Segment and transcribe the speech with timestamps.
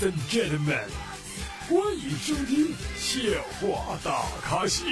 [0.00, 0.78] Ladies and gentlemen，
[1.68, 3.18] 欢迎收听笑
[3.60, 4.84] 话大咖秀。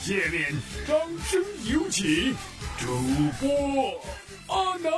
[0.00, 0.54] 下面
[0.86, 0.96] 掌
[1.26, 2.34] 声有请
[2.78, 2.86] 主
[3.40, 3.48] 播
[4.46, 4.90] 阿南。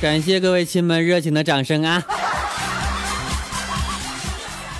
[0.00, 2.02] 感谢各位亲们热情的掌声啊！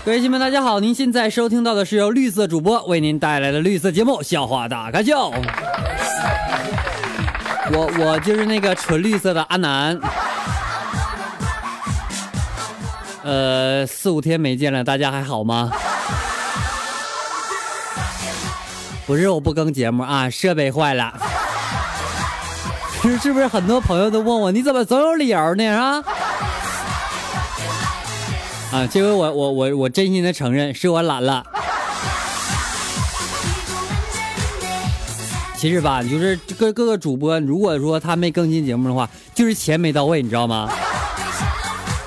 [0.04, 0.78] 各位亲们，大家好！
[0.80, 5.32] 您现在收听到的是由绿色主播为您带来的绿色节目《笑话大咖秀》。
[7.72, 9.98] 我我就是那个纯绿色的阿南。
[13.22, 15.70] 呃，四五天没见了，大家还好吗？
[19.04, 21.12] 不是我不更节目啊，设备坏了。
[23.02, 25.68] 是是不是很多朋友都问我，你怎么总有理由呢？
[25.68, 26.02] 啊？
[28.72, 31.44] 啊，这回我我我我真心的承认，是我懒了。
[35.58, 40.70] 其实吧，就是各各个主播，如果说他没更新节目的话，就是钱没到位，你知道吗？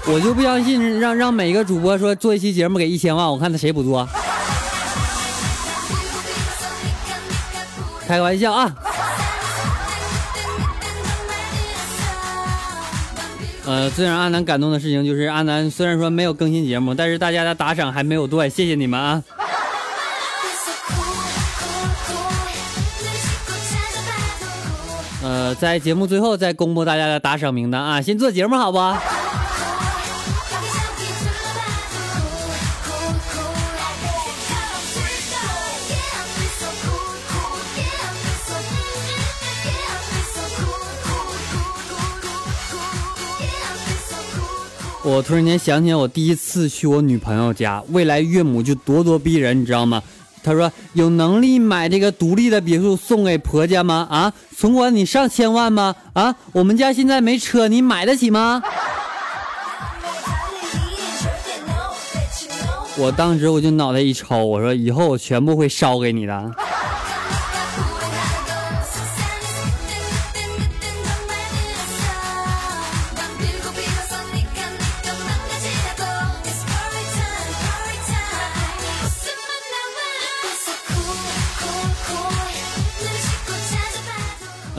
[0.07, 4.07] 我就不相信让让每个主播说做一期节目给一千万，我看他谁不做？
[8.07, 8.75] 开个玩笑啊！
[13.65, 19.23] 呃，最让阿南感动的事情就是阿南虽然说没有更新节目，但是大家的打赏还没有断，谢谢你们啊！
[25.59, 28.01] 在节目最后再公布大家的打赏名单啊！
[28.01, 28.77] 先做节目好不？
[45.03, 50.01] 我突然间想起来，我第一次去我女朋友家，未来岳母就咄咄逼人，你知道吗？
[50.43, 54.07] 他说：“有能力买这个独立的别墅送给婆家吗？
[54.09, 55.95] 啊，存款你上千万吗？
[56.13, 58.61] 啊，我们家现在没车，你买得起吗？”
[62.97, 66.51] 我当时我就脑袋一抽，我说：“以后我全部会烧给你的。”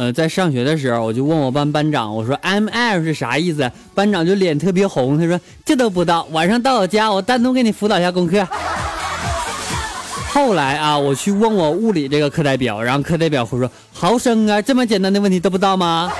[0.00, 3.70] 呃，在上学的时候，我就问我班班长，我说 M L 是啥意思？
[3.94, 6.26] 班长就脸特别红，他说这都不知道。
[6.30, 8.48] 晚上到我家，我单独给你辅导一下功课。
[10.32, 16.10] 后来啊，我去问我物理这个课代表，然后课代表会说毫升啊，这么简单的问题都不知道吗？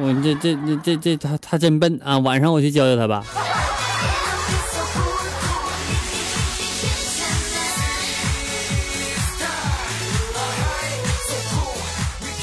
[0.00, 2.16] 我这这这这这他他真笨啊！
[2.18, 3.24] 晚上我去教教他吧。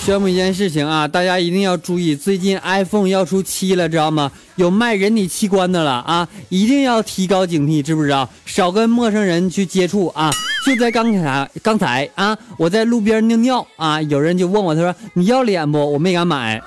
[0.06, 4.30] 宣布一件事情啊，大家一定要注意，最近 iPhone 要出七了，知道吗？
[4.58, 8.28] 有卖人体器官的了啊，一定要提高警惕，知不知道？
[8.46, 10.30] 少跟陌生人去接触啊！
[10.66, 15.94] 就在刚才，刚才啊，我在路边尿尿啊，有人就问我，他说你要脸不？
[15.94, 16.62] 我没敢买，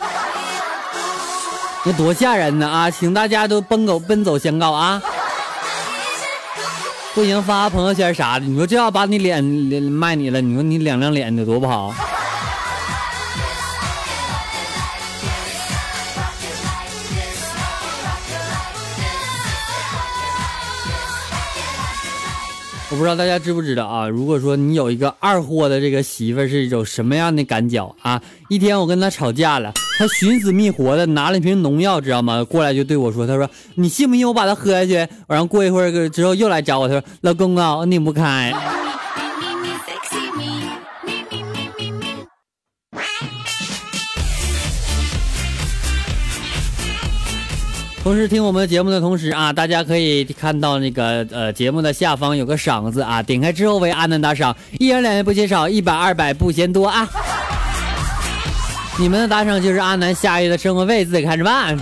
[1.84, 2.90] 那多吓人呢啊！
[2.90, 5.02] 请大家都奔走奔走相告啊！
[7.14, 11.94] 不行，发个朋友圈啥的，你说这要把你脸脸卖你了，你说你两张脸得多不好？
[22.88, 24.08] 我不知道大家知不知道啊？
[24.08, 28.22] 如果说你有一个二货的这个媳妇是一种什么样的感觉啊？
[28.48, 32.44] 一天我跟她吵架了，她寻死觅活的拿了一瓶农药，知道吗？
[32.44, 34.94] 过来就对我说：“她说你信不信我把它喝下去？”
[35.26, 38.54] 然后过一会儿之后又来找我，她说：“老公啊，我拧不开。”
[48.06, 57.08] 同时听我们节目的同时啊，大家可以看到那个呃节目的下方有个赏字啊，点开之后为阿南打赏，一元两元不嫌少，一百二百不嫌多啊。
[58.96, 61.76] 你们的打赏就是阿南下月的生活费，自己看着办。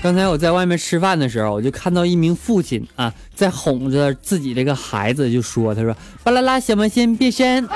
[0.00, 5.94] 刚才我在外面吃饭的时候，我就看到一名父亲啊，在哄着自己这个孩子，就说：“他说，
[6.24, 7.68] 巴啦啦，小魔仙变身。”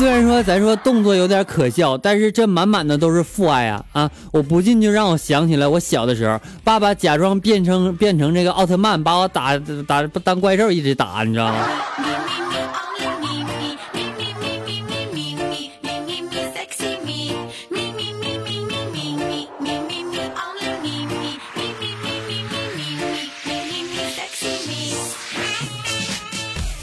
[0.00, 4.10] 虽然说咱说动作有点可笑，但是这满满的都是父爱啊啊！
[4.32, 11.68] 我不禁就让我想起来我小的时候，爸爸假装变成变成这个奥特曼，把我打打当怪兽一直打，你知道吗？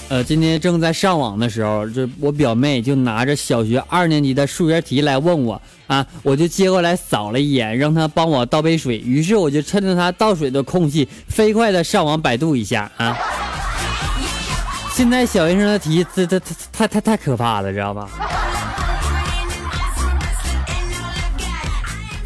[0.09, 8.99] 呃，今天正在上网的时候，这我表妹就拿着小学二年级的数学题来问我啊，我就接过来扫了一眼，让她帮我倒杯水。
[8.99, 13.17] 于是我就趁着她倒水的空隙，飞快的上网百度一下啊。
[14.93, 16.39] 现在小学生的题，这这
[16.71, 18.09] 太太太可怕了，知道吧？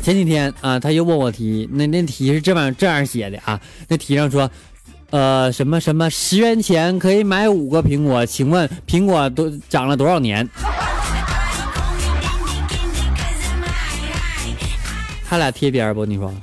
[0.03, 4.49] 前几天啊，他又问我题，那那题是这样这样写的啊，那题上说，
[5.11, 10.47] 呃，什么什么十元钱可以买五个苹果，请问苹果都长了多少年？
[15.29, 16.05] 他俩贴边不？
[16.05, 16.33] 你说？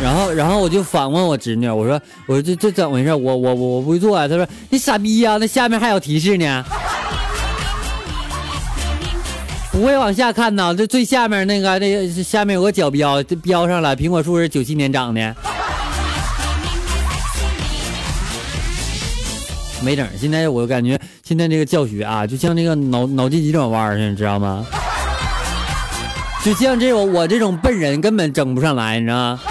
[0.00, 3.12] 然后然后我就反问我侄女，我说我说这这怎么回事？
[3.12, 4.28] 我我我我不会做啊。
[4.28, 6.64] 他说你傻逼呀，那下面还有提示呢。
[9.72, 15.36] 不会往下看呢，这最下面那个，那下面有个角标，这标上了，苹果树是九七年长的。
[19.82, 24.66] 没整，现在我感觉现在这个教学啊，就像那个脑脑筋急转弯似的，你知道吗？
[26.44, 29.40] 就像这种我这种笨人根本整不上来，你知道吗？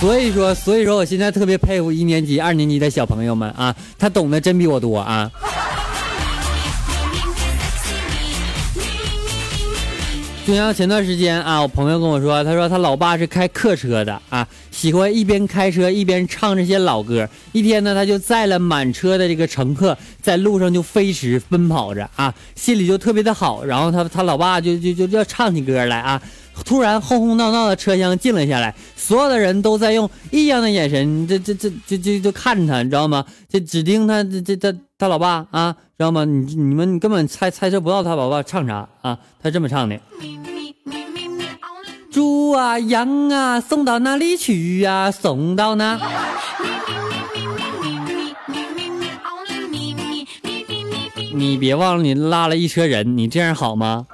[0.00, 5.30] 所以说，所以说我现在特别佩服一年级、二年级的小朋友们啊，他懂得真比我多啊。
[10.44, 17.28] 就像前段时间啊，我朋友跟我说，他说他老爸是开客车的啊，喜欢一边开车一边唱这些老歌。
[17.52, 23.64] 一天呢，他就载了满车的这个乘客，在路上就飞驰奔跑着啊，心里就特别的好。
[23.64, 26.20] 然后他他老爸就就就要唱起歌来啊，
[26.64, 33.24] 突然轰轰闹闹的车厢静了下来，所有的人都在用异样的眼神，这这这就就就看着他，你知道吗？
[33.48, 36.24] 就指定他这这他他老爸啊，知道吗？
[36.24, 39.98] 你你们根本猜猜测不到他老爸唱啥啊，他这么唱的。
[42.10, 45.10] 猪啊羊啊，送到哪里去呀？
[45.10, 45.98] 送到哪？
[51.34, 54.06] 你别忘了，你拉了一车人，你这样好吗？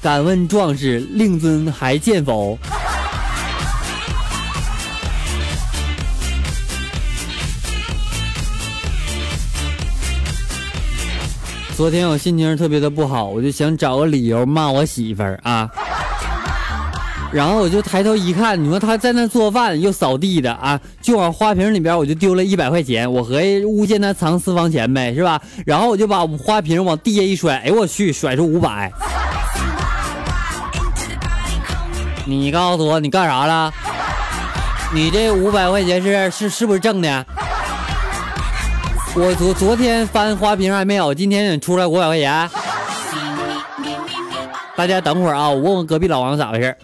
[0.00, 2.56] 敢问壮士，令尊还健否？
[11.76, 15.68] 昨天我心情特别的不好，我就想找个理由骂我媳妇儿啊。
[17.32, 25.40] 然后我就抬头一看，你说她在那做饭又扫地的啊，就往花瓶里边我就丢了一百块钱，我合计诬陷她藏私房钱呗，是吧？
[25.66, 28.92] 然后我就把花瓶往地下一摔，哎我去，甩出五百。
[32.28, 33.72] 你告诉我你干啥了？
[34.92, 37.26] 你这五百块钱是是是不是挣的？
[39.14, 42.50] 我昨昨天翻花瓶还没有，今天出来五百块钱。
[44.76, 46.76] 大家等会儿啊，我问问隔壁老王咋回事。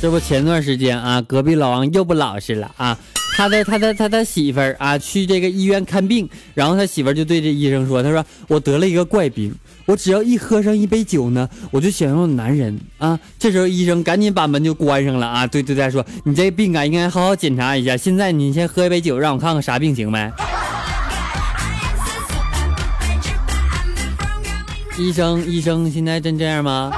[0.00, 2.96] 这不前段时间啊，隔壁老王又不老实了啊。
[3.36, 9.54] 他的他的他的媳妇儿啊，去这个医院看病，然后他媳妇儿就对这医生说：“他说我得了一个怪病，
[9.84, 17.94] 我只要一喝上一杯酒呢，我就想要男人啊。”这时候医生赶紧把门就关上了啊，对对他说：“你这病啊，应该好好检查一下。
[17.94, 20.32] 现在你先喝一杯酒，让我看看啥病行没？”
[24.98, 26.90] 医生医生，现在真这样吗？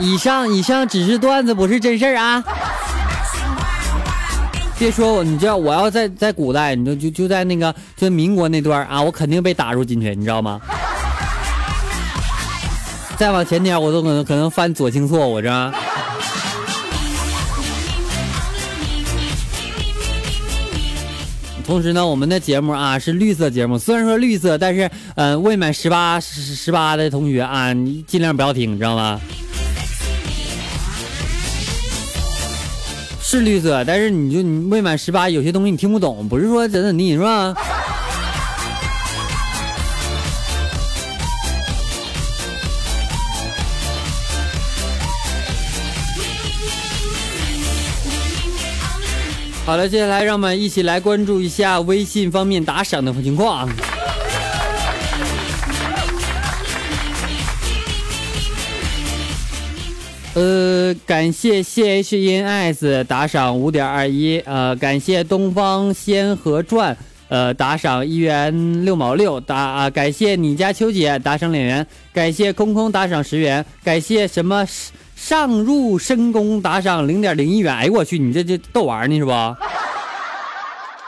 [0.00, 2.42] 以上以上只是段子，不是真事儿啊。
[4.82, 10.60] 别说我，你知道我要在在古代，你就就就在那个就民国那段啊，我肯定被打入进去，你知道吗？
[13.16, 15.72] 再往前点，我都可能可能犯左倾错误，是吧？
[21.64, 29.20] 同时呢，我们的节目啊是绿色节目，虽然说绿色，但是嗯，未满十八十十八的同学啊，你尽量不要听，你知道吗？
[33.38, 37.54] 是绿色，但是你就你未满十八，有些东西你听不懂，不是说怎怎地，是吧？
[49.64, 53.66] 好了，接下来让我们一起来关注一下微信方面打赏的情况。
[60.34, 66.96] 呃，感谢 C H N S 打赏五点二一，呃，感谢东方仙河传，
[67.28, 74.66] 呃，打赏一元六毛六，打啊，感谢你家秋姐打赏两元，感谢空空打赏十元，感谢什么
[75.14, 77.74] 上入深宫打赏零点零一元。
[77.74, 79.30] 哎我去，你这这逗玩呢是不？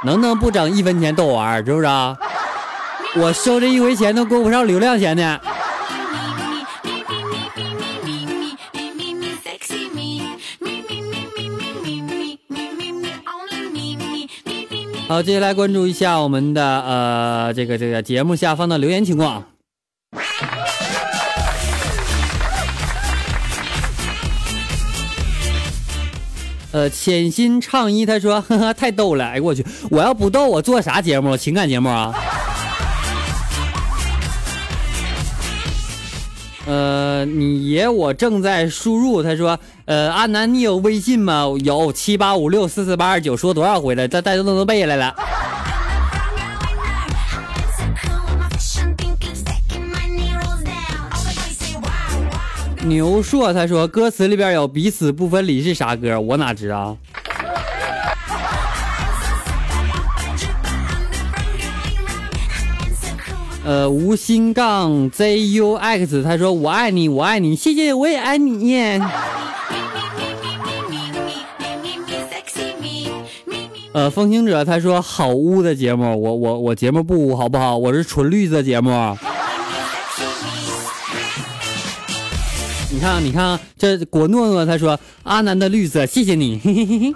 [0.05, 2.15] 能不能不整一分钱逗玩，是不是啊？
[3.17, 5.41] 我收这一回钱都够不上流量钱的。
[15.07, 19.45] 好，接下来关注一下我们的呃这个这个节目下方的留言情况。
[26.73, 31.37] 呃，潜心唱一，他说呵呵 太逗了，哎我去，我要不逗我做啥节目？
[31.37, 32.13] 情感节目啊？
[36.67, 41.47] 呃，你爷我正在输入，他说，呃，阿南你有微信吗？
[41.65, 44.07] 有七八五六四四八二九，说多少回了？
[44.07, 45.15] 这大家都能背下来了。
[52.87, 56.21] 牛硕他说，歌词里边有彼此不分离是啥歌？
[56.21, 56.97] 我哪知道？
[63.65, 69.01] 呃，无心杠 ZUX，他说我爱你，我爱你，谢谢，我也爱你。
[73.93, 77.79] 呃，风行者他说好污的节目，我我我节目不污好不好？
[77.79, 78.91] 我是纯绿色节目。
[82.91, 86.61] 你看，你看，这果诺诺他说阿南的绿色，谢谢你。
[86.63, 87.15] 嘿嘿嘿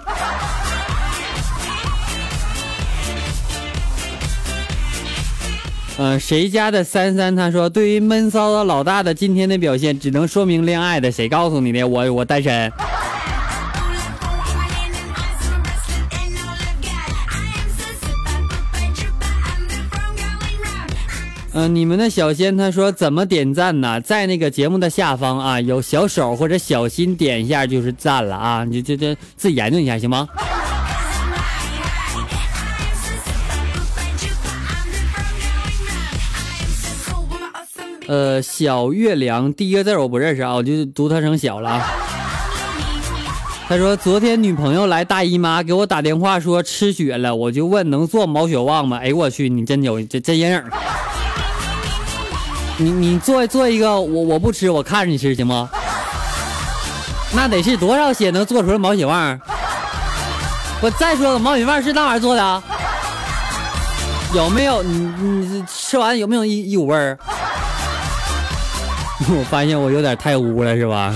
[5.99, 6.05] 嘿。
[6.05, 11.11] 呃，谁家的三三他说，对于闷骚的老大的今天的表现，只能说明恋爱的。
[11.11, 11.85] 谁告诉你的？
[11.85, 12.71] 我我单身。
[21.51, 23.99] 嗯，你们的小仙他说怎么点赞呢？
[23.99, 28.63] 在那个节目的下方啊，有小手或者小心点一下就是赞了啊！
[28.63, 30.29] 你这这自己研究一下行吗？
[38.09, 41.79] 呃，小月亮第一个字我不认识啊，我就读它成小了。
[43.67, 48.97] 他说昨天女朋友来大姨妈给我打电话说吃血了，我就问能做毛血旺吗？
[48.97, 50.63] 哎我去，你真有这真阴影。
[52.77, 55.69] 你你做做一个，我我不吃，我看着你吃行吗？
[57.31, 59.39] 那得是多少血能做出来毛血旺？
[60.81, 62.63] 我再说个毛血旺是那玩意做的？
[64.33, 64.81] 有没有？
[64.81, 64.97] 你
[65.45, 67.15] 你吃完有没有一一股味儿？
[69.29, 71.13] 我发现我有点太污了，是吧？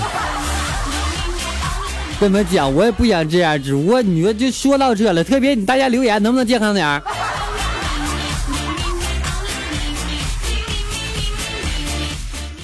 [2.19, 7.01] 跟你们讲，我也不想这样，只不过你说就说到这了，特别你大家留言能不能健康点儿？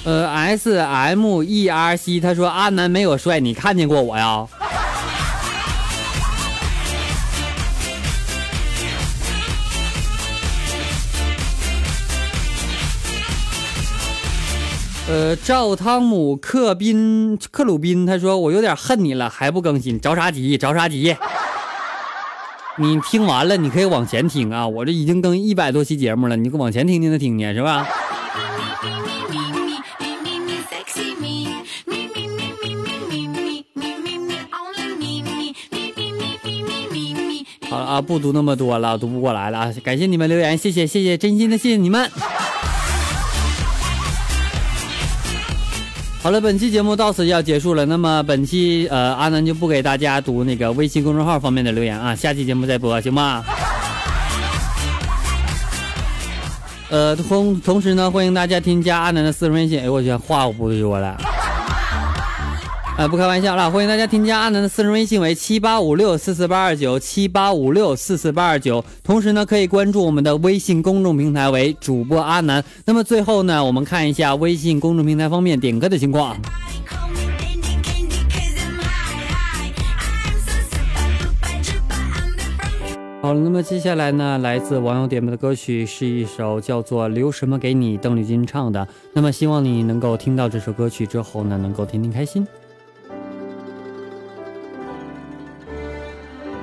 [0.04, 4.46] 呃，S M E R C，他说阿南没有帅，你看见过我呀？
[15.10, 20.56] 呃，赵汤姆克宾克鲁宾，他说我有点恨你了，还不更新，着啥急？
[20.56, 21.16] 着啥急？
[22.78, 27.84] 你听完了，你可以往前听啊，我这已经更一百多期节目了，你往前听听的听听，是吧？
[37.68, 39.74] 好了啊，不读那么多了，读不过来了啊！
[39.82, 42.08] 感谢你们留言，谢谢谢谢，真心的谢谢你们。
[46.22, 47.86] 好了，本期节目到此就要结束了。
[47.86, 53.42] 那么本期呃，阿南就不给大家读那个微信公众号方面的留言啊，下期节目再播，行吗？
[56.90, 59.80] 呃，同同时呢，欢迎大家添加阿南的私人微信。
[59.80, 61.16] 哎呦，我去，话我不说了。
[63.08, 68.84] 不开玩笑了，欢迎大家添加阿南的私人微信为七八五六四四八二九七八五六四四八二九。
[69.02, 72.62] 同时呢，可以关注我们的微信公众平台为主播阿南。
[72.84, 76.36] 那么最后呢，我们看一下微信公众平台方面点歌的情况。
[83.22, 88.86] 好了，那么接下来呢，来自网友点播的歌曲是一首叫做《留什么给你》，邓丽君唱的。
[89.14, 92.46] 那么希望你能够听到这首歌曲之后呢，能够天天开心。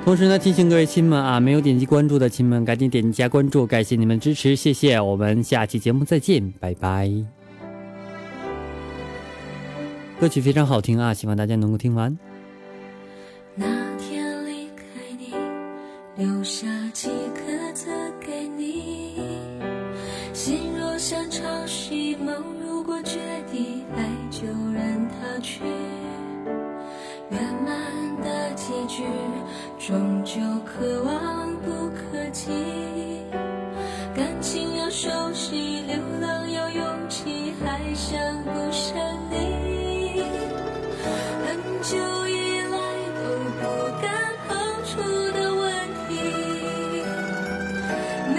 [0.07, 4.97] 同时呢，提醒各位亲们啊，没有点击关注的亲们，赶紧点击加关注，感谢你们支持，谢谢。
[5.01, 7.11] 我们下期节目再见，拜拜。
[10.17, 12.17] 歌曲非常好听啊，希望大家能够听完。
[34.17, 38.97] 感情要熟悉，流浪要勇气，还想不想
[39.29, 40.23] 你？
[41.45, 41.95] 很久
[42.27, 42.77] 以来
[43.13, 43.21] 都
[43.61, 43.61] 不
[44.01, 44.97] 敢抛出
[45.33, 45.65] 的问
[46.09, 46.09] 题，
[48.33, 48.37] 每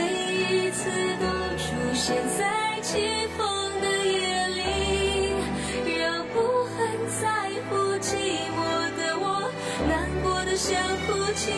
[0.67, 1.25] 一次都
[1.57, 2.99] 出现在起
[3.39, 4.61] 风的夜里，
[5.97, 6.37] 让不
[6.75, 6.77] 很
[7.23, 7.23] 在
[7.71, 7.71] 乎
[8.01, 8.11] 寂
[8.51, 8.59] 寞
[8.99, 9.49] 的我，
[9.89, 10.75] 难过的想
[11.07, 11.53] 哭泣。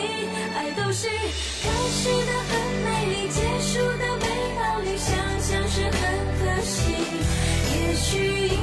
[0.53, 2.51] 爱都是开始的很
[2.83, 3.79] 美丽，结束
[8.13, 8.60] 也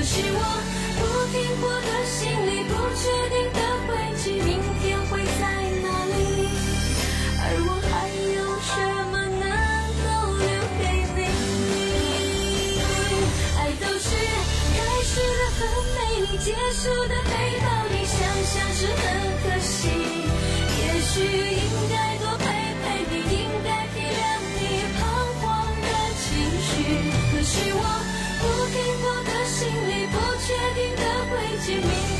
[0.00, 0.40] 可是我
[0.96, 5.44] 不停泊的心里，不确定的轨迹，明天会在
[5.82, 5.86] 哪
[6.16, 6.48] 里？
[7.36, 8.72] 而我还有什
[9.12, 9.44] 么能
[10.00, 10.08] 够
[10.40, 10.48] 留
[10.80, 10.82] 给
[11.14, 12.80] 你？
[13.58, 14.08] 爱都是
[14.72, 15.60] 开始的很
[15.92, 19.04] 美丽，结束的没道理，想想是很
[19.44, 19.76] 可惜。
[20.80, 20.82] 也
[21.12, 21.12] 许
[21.60, 22.19] 应该。
[29.60, 32.19] 心里不确定的轨迹明